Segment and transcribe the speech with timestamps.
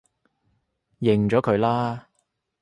[0.99, 2.07] 認咗佢啦